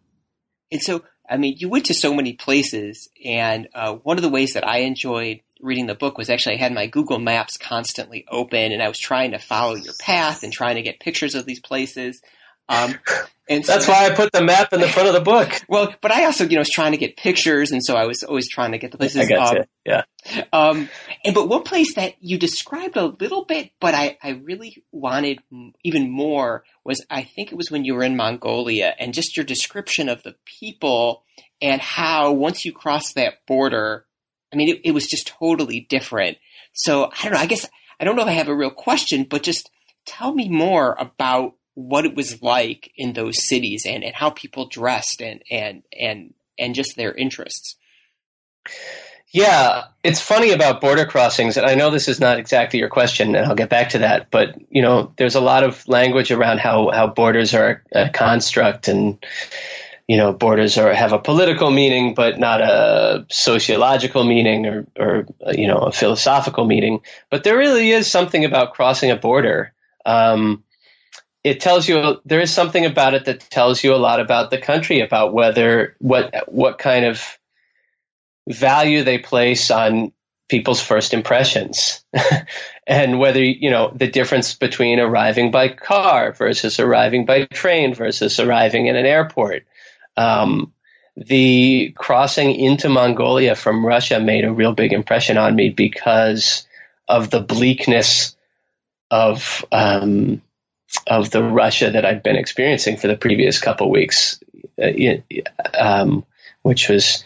[0.72, 4.30] And so I mean, you went to so many places, and uh, one of the
[4.30, 8.26] ways that I enjoyed reading the book was actually I had my Google Maps constantly
[8.30, 11.46] open, and I was trying to follow your path and trying to get pictures of
[11.46, 12.22] these places.
[12.68, 12.96] Um,
[13.50, 15.50] and so, that's why I put the map in the front of the book.
[15.68, 18.24] Well, but I also, you know, was trying to get pictures, and so I was
[18.24, 19.22] always trying to get the places.
[19.22, 20.04] I got um, Yeah.
[20.52, 20.90] Um,
[21.24, 25.40] and but one place that you described a little bit, but I, I really wanted
[25.84, 29.46] even more was I think it was when you were in Mongolia, and just your
[29.46, 31.24] description of the people
[31.62, 34.06] and how once you cross that border,
[34.54, 36.38] I mean, it, it was just totally different.
[36.74, 37.40] So I don't know.
[37.40, 37.66] I guess
[38.00, 39.70] I don't know if I have a real question, but just
[40.06, 44.68] tell me more about what it was like in those cities and, and how people
[44.68, 47.76] dressed and, and, and, and just their interests.
[49.32, 53.36] Yeah, it's funny about border crossings, and I know this is not exactly your question,
[53.36, 54.32] and I'll get back to that.
[54.32, 58.88] But you know, there's a lot of language around how how borders are a construct,
[58.88, 59.24] and
[60.08, 65.28] you know, borders are have a political meaning, but not a sociological meaning, or or
[65.54, 67.02] you know, a philosophical meaning.
[67.30, 69.74] But there really is something about crossing a border.
[70.08, 70.64] Um,
[71.44, 74.58] it tells you there is something about it that tells you a lot about the
[74.58, 77.40] country, about whether what what kind of
[78.48, 80.12] value they place on
[80.50, 82.04] people's first impressions.
[82.88, 88.40] And whether you know the difference between arriving by car versus arriving by train versus
[88.40, 89.68] arriving in an airport.
[90.18, 90.74] Um,
[91.16, 96.66] the crossing into mongolia from russia made a real big impression on me because
[97.08, 98.36] of the bleakness
[99.12, 100.42] of um,
[101.08, 104.40] of the Russia that I'd been experiencing for the previous couple weeks,
[104.82, 104.92] uh,
[105.78, 106.26] um,
[106.62, 107.24] which was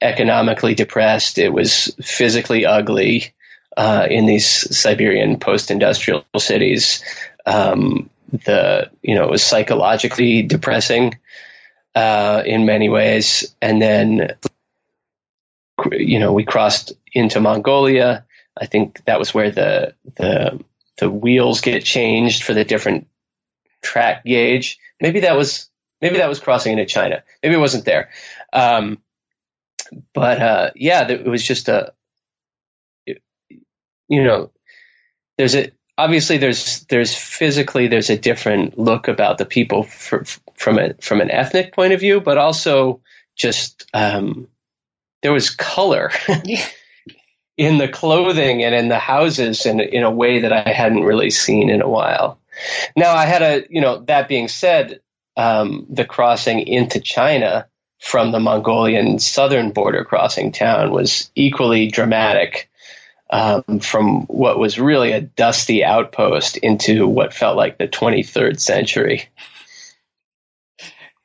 [0.00, 1.38] economically depressed.
[1.38, 3.34] It was physically ugly
[3.76, 7.04] uh, in these Siberian post-industrial cities.
[7.46, 11.18] Um, the you know it was psychologically depressing
[11.94, 14.36] uh, in many ways, and then
[15.92, 18.24] you know we crossed into Mongolia.
[18.56, 20.60] I think that was where the the
[20.98, 23.08] the wheels get changed for the different
[23.82, 24.78] track gauge.
[25.00, 25.68] Maybe that was
[26.00, 27.22] maybe that was crossing into China.
[27.42, 28.10] Maybe it wasn't there.
[28.52, 28.98] Um,
[30.14, 31.92] but uh, yeah, it was just a
[33.06, 34.50] you know
[35.38, 40.24] there's a obviously there's there's physically there's a different look about the people for,
[40.54, 43.00] from a from an ethnic point of view, but also
[43.36, 44.48] just um,
[45.22, 46.10] there was color
[47.60, 51.28] in the clothing and in the houses in in a way that I hadn't really
[51.28, 52.40] seen in a while.
[52.96, 55.00] Now I had a you know that being said,
[55.36, 57.66] um, the crossing into China
[58.00, 62.68] from the Mongolian southern border crossing town was equally dramatic.
[63.32, 69.28] Um, from what was really a dusty outpost into what felt like the 23rd century.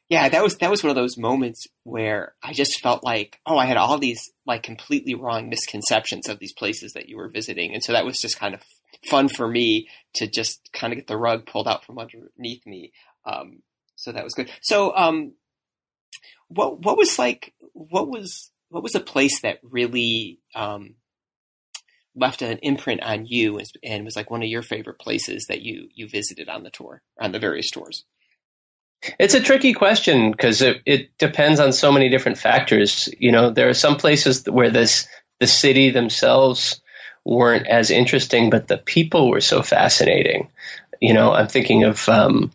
[0.08, 3.58] Yeah, that was that was one of those moments where I just felt like, oh,
[3.58, 7.74] I had all these like completely wrong misconceptions of these places that you were visiting,
[7.74, 8.62] and so that was just kind of
[9.10, 12.91] fun for me to just kind of get the rug pulled out from underneath me.
[13.26, 13.64] Um,
[13.95, 14.51] so that was good.
[14.62, 15.34] So, um,
[16.49, 17.56] what what was like?
[17.74, 20.95] What was what was a place that really um,
[22.16, 25.64] left an imprint on you and, and was like one of your favorite places that
[25.64, 28.06] you you visited on the tour on the various tours?
[29.19, 33.09] It's a tricky question because it, it depends on so many different factors.
[33.19, 35.07] You know, there are some places where this
[35.39, 36.81] the city themselves
[37.23, 40.49] weren't as interesting, but the people were so fascinating.
[41.01, 42.51] You know, I'm thinking of um,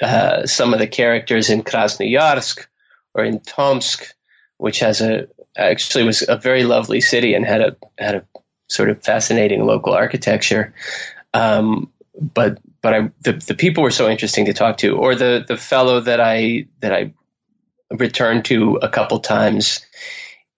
[0.00, 2.66] uh, some of the characters in Krasnoyarsk
[3.14, 4.12] or in Tomsk,
[4.58, 8.26] which has a actually was a very lovely city and had a had a
[8.68, 10.74] sort of fascinating local architecture.
[11.32, 15.44] Um, but but I, the the people were so interesting to talk to, or the
[15.44, 17.14] the fellow that I that I
[17.90, 19.84] returned to a couple times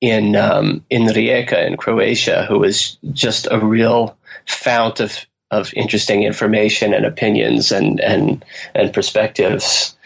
[0.03, 6.25] in um, in Rijeka in Croatia, who was just a real fount of of interesting
[6.25, 9.97] information and opinions and and and perspectives.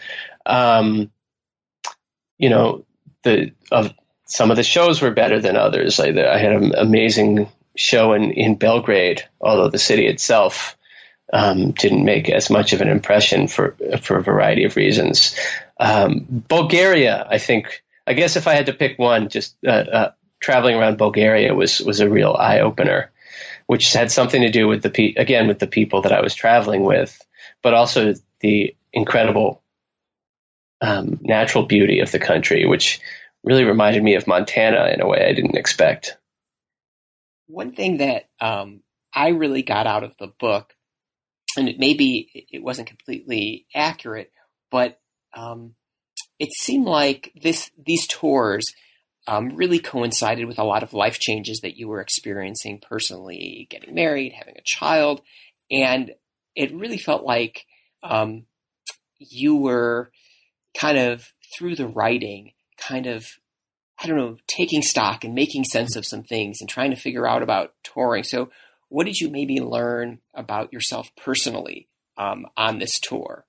[0.45, 1.11] Um,
[2.37, 2.85] you know,
[3.23, 3.93] the of
[4.27, 5.99] some of the shows were better than others.
[5.99, 10.77] I, I had an amazing show in in Belgrade, although the city itself
[11.33, 15.35] um, didn't make as much of an impression for for a variety of reasons.
[15.79, 20.11] Um, Bulgaria, I think, I guess if I had to pick one, just uh, uh,
[20.39, 23.11] traveling around Bulgaria was was a real eye opener,
[23.65, 26.35] which had something to do with the pe- again with the people that I was
[26.35, 27.19] traveling with,
[27.63, 29.63] but also the incredible
[30.81, 33.01] um, natural beauty of the country, which
[33.43, 36.15] really reminded me of Montana in a way I didn't expect.
[37.47, 38.81] One thing that um,
[39.11, 40.73] I really got out of the book,
[41.57, 44.31] and it maybe it wasn't completely accurate,
[44.71, 44.99] but
[45.35, 45.75] um,
[46.39, 48.65] it seemed like this these tours
[49.27, 53.95] um, really coincided with a lot of life changes that you were experiencing personally, getting
[53.95, 55.21] married, having a child,
[55.71, 56.11] and
[56.55, 57.65] it really felt like
[58.03, 58.45] um,
[59.19, 60.11] you were
[60.77, 61.23] kind of
[61.57, 63.25] through the writing, kind of
[64.03, 67.27] I don't know, taking stock and making sense of some things and trying to figure
[67.27, 68.23] out about touring.
[68.23, 68.49] So,
[68.93, 73.43] what did you maybe learn about yourself personally um, on this tour?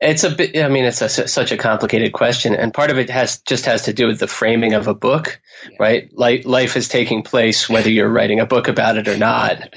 [0.00, 0.56] It's a bit.
[0.56, 3.82] I mean, it's a, such a complicated question, and part of it has just has
[3.82, 5.76] to do with the framing of a book, yeah.
[5.80, 6.10] right?
[6.12, 9.74] Like life is taking place whether you're writing a book about it or not.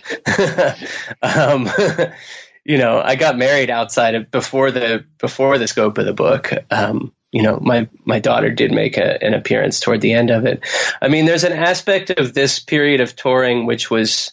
[1.24, 1.68] um,
[2.64, 6.54] you know, I got married outside of before the before the scope of the book.
[6.70, 10.46] Um, you know, my my daughter did make a, an appearance toward the end of
[10.46, 10.64] it.
[11.02, 14.32] I mean, there's an aspect of this period of touring which was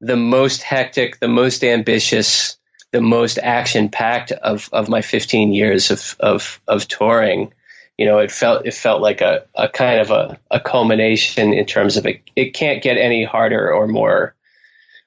[0.00, 2.56] the most hectic, the most ambitious
[2.94, 7.52] the most action packed of, of my 15 years of, of, of touring.
[7.98, 11.66] You know, it felt, it felt like a, a kind of a, a culmination in
[11.66, 14.36] terms of it, it can't get any harder or more,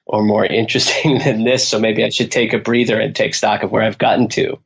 [0.04, 1.66] or more interesting than this.
[1.66, 4.58] So maybe I should take a breather and take stock of where I've gotten to.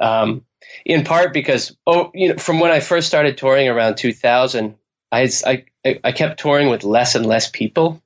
[0.00, 0.44] Um,
[0.84, 4.74] in part because, oh, you know, from when I first started touring around 2000,
[5.12, 5.64] I, I,
[6.02, 8.02] I kept touring with less and less people.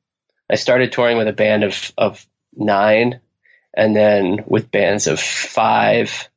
[0.50, 3.20] I started touring with a band of, of nine
[3.72, 6.28] and then with bands of five,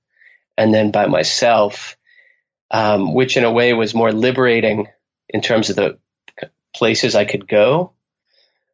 [0.56, 1.98] and then by myself,
[2.70, 4.88] um, which in a way was more liberating
[5.30, 5.98] in terms of the
[6.76, 7.94] places I could go.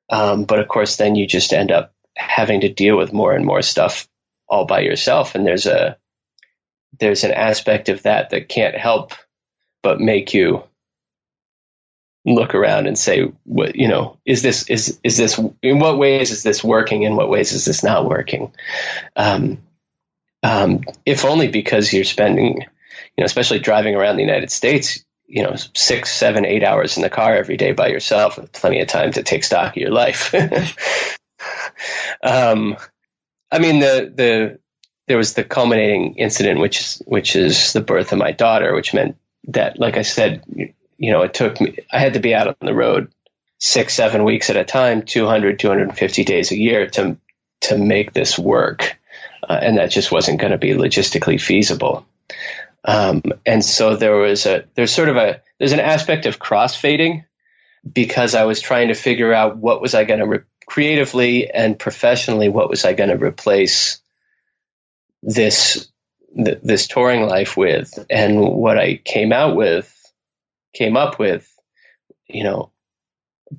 [0.09, 3.45] Um, but of course, then you just end up having to deal with more and
[3.45, 4.09] more stuff
[4.47, 5.97] all by yourself, and there's a
[6.99, 9.13] there's an aspect of that that can't help
[9.81, 10.63] but make you
[12.35, 16.31] look around and say, what, you know, is this, is, is this, in what ways
[16.31, 17.03] is this working?
[17.03, 18.51] In what ways is this not working?
[19.15, 19.59] Um,
[20.43, 22.65] um, if only because you're spending, you
[23.17, 27.09] know, especially driving around the United States, you know, six, seven, eight hours in the
[27.09, 30.33] car every day by yourself with plenty of time to take stock of your life.
[32.23, 32.77] um,
[33.51, 34.59] I mean, the, the,
[35.07, 38.93] there was the culminating incident, which is, which is the birth of my daughter, which
[38.93, 39.17] meant
[39.47, 40.43] that, like I said,
[40.99, 43.11] you know, it took me, I had to be out on the road
[43.57, 47.17] six, seven weeks at a time, 200, 250 days a year to,
[47.61, 48.99] to make this work,
[49.47, 52.05] uh, and that just wasn't going to be logistically feasible.
[52.83, 57.25] Um, and so there was a there's sort of a there's an aspect of crossfading
[57.91, 61.77] because I was trying to figure out what was I going to re- creatively and
[61.77, 64.01] professionally what was I going to replace
[65.21, 65.89] this
[66.35, 69.93] th- this touring life with, and what I came out with
[70.79, 71.53] came up with,
[72.25, 72.71] you know,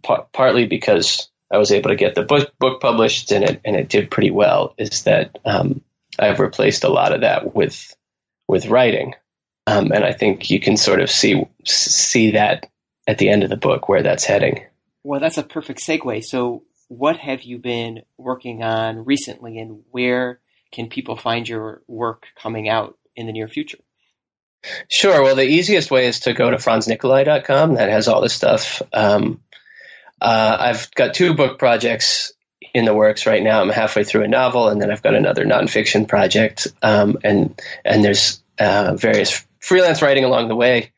[0.02, 3.76] par- partly because I was able to get the book book published and it and
[3.76, 4.74] it did pretty well.
[4.78, 5.82] Is that um,
[6.18, 7.94] I've replaced a lot of that with
[8.48, 9.14] with writing,
[9.66, 12.68] um, and I think you can sort of see see that
[13.06, 14.64] at the end of the book where that's heading.
[15.04, 16.24] Well, that's a perfect segue.
[16.24, 20.40] So, what have you been working on recently, and where
[20.72, 23.78] can people find your work coming out in the near future?
[24.88, 25.22] Sure.
[25.22, 27.74] Well, the easiest way is to go to franznicolay.com.
[27.74, 28.82] That has all this stuff.
[28.92, 29.40] Um,
[30.20, 32.32] uh, I've got two book projects
[32.74, 33.60] in the works right now.
[33.60, 36.68] I'm halfway through a novel, and then I've got another nonfiction project.
[36.82, 40.92] Um, and and there's uh, various freelance writing along the way.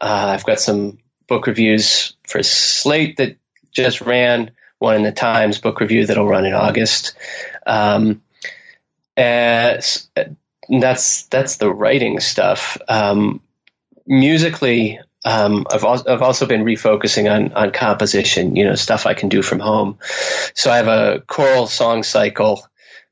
[0.00, 3.36] Uh, I've got some book reviews for Slate that
[3.72, 4.52] just ran.
[4.78, 7.16] One in the Times book review that'll run in August.
[7.66, 8.22] Um,
[9.16, 10.08] as,
[10.68, 12.78] that's that's the writing stuff.
[12.88, 13.40] Um,
[14.06, 18.56] musically, um, I've, al- I've also been refocusing on on composition.
[18.56, 19.98] You know, stuff I can do from home.
[20.54, 22.66] So I have a choral song cycle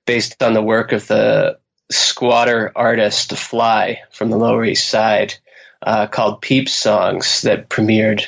[0.06, 1.58] based on the work of the
[1.90, 5.34] squatter artist Fly from the Lower East Side,
[5.82, 8.24] uh, called Peep Songs that premiered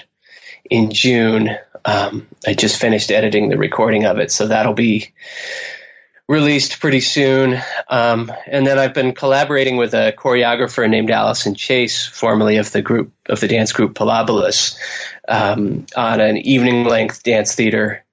[0.70, 1.50] in June.
[1.84, 5.12] Um, I just finished editing the recording of it, so that'll be
[6.28, 7.60] released pretty soon.
[7.88, 12.82] Um, and then I've been collaborating with a choreographer named Alison Chase, formerly of the
[12.82, 14.76] group of the dance group Pilobolus,
[15.28, 18.04] um, on an evening length dance theater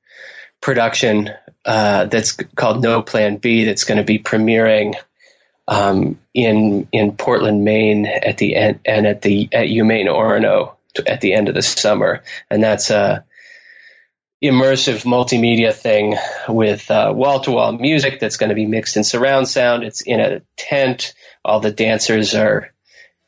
[0.62, 1.32] production
[1.66, 3.66] uh, that's called No Plan B.
[3.66, 4.96] That's going to be premiering
[5.68, 10.76] um, in in Portland, Maine, at the end and at the at UMaine Orono
[11.08, 13.26] at the end of the summer, and that's a
[14.44, 16.18] immersive multimedia thing
[16.50, 19.84] with wall to wall music that's going to be mixed in surround sound.
[19.84, 21.14] It's in a tent.
[21.46, 22.70] All the dancers are.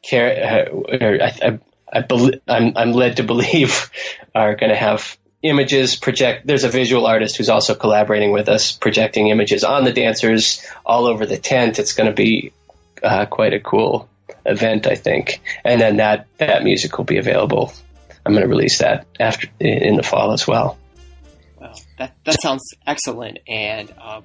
[0.04, 1.60] Care, uh, I,
[1.92, 3.90] I, be, I'm, I'm led to believe
[4.36, 6.46] are going to have images project.
[6.46, 11.08] There's a visual artist who's also collaborating with us, projecting images on the dancers all
[11.08, 11.80] over the tent.
[11.80, 12.52] It's going to be
[13.02, 14.10] uh, quite a cool
[14.46, 15.42] event, I think.
[15.64, 17.74] And then that that music will be available.
[18.26, 20.78] I'm going to release that after in the fall as well.
[21.98, 24.24] That that sounds excellent, and um,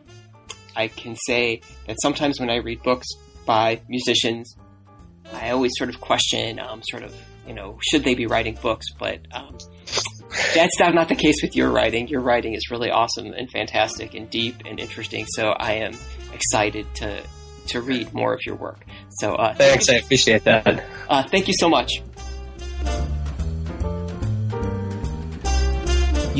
[0.76, 3.06] I can say that sometimes when I read books
[3.46, 4.56] by musicians,
[5.32, 7.14] I always sort of question, um, sort of,
[7.46, 8.86] you know, should they be writing books?
[8.98, 9.56] But um,
[10.54, 12.08] that's not the case with your writing.
[12.08, 15.26] Your writing is really awesome and fantastic and deep and interesting.
[15.28, 15.92] So I am
[16.32, 17.22] excited to
[17.68, 18.84] to read more of your work.
[19.20, 20.84] So uh, thanks, I appreciate that.
[21.08, 22.02] Uh, thank you so much.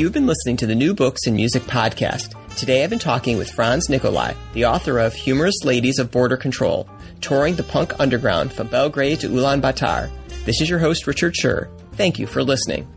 [0.01, 2.33] You've been listening to the New Books and Music podcast.
[2.55, 6.89] Today I've been talking with Franz Nicolay, the author of Humorless Ladies of Border Control,
[7.21, 10.09] touring the punk underground from Belgrade to Ulaanbaatar.
[10.43, 11.69] This is your host, Richard Scher.
[11.97, 12.87] Thank you for listening.